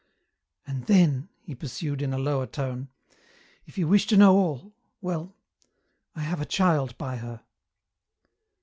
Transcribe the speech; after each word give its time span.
"And 0.65 0.87
then," 0.87 1.29
he 1.43 1.53
pursued, 1.53 2.01
in 2.01 2.11
a 2.11 2.17
lower 2.17 2.47
tone, 2.47 2.87
"if 3.67 3.77
you 3.77 3.87
wish 3.87 4.07
to 4.07 4.17
know 4.17 4.35
all, 4.35 4.73
well 4.99 5.35
I 6.15 6.21
have 6.21 6.41
a 6.41 6.43
child 6.45 6.97
by 6.97 7.17
her." 7.17 7.43